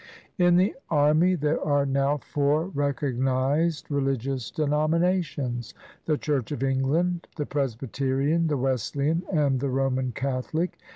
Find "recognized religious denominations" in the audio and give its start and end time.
2.69-5.75